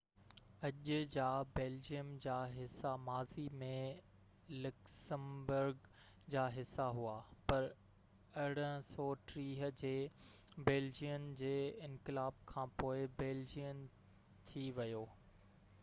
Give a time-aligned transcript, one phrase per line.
[0.67, 1.25] اڄ جا
[1.57, 3.67] بيلجيم جا حصا ماضي ۾
[4.63, 5.85] لڪسمبرگ
[6.35, 7.13] جا حصا هئا
[7.51, 7.67] پر
[8.45, 9.93] 1830 جي
[10.71, 11.53] بيلجين جي
[11.91, 13.87] انقلاب کانپوءِ بيلجين
[14.49, 15.05] ٿي ويو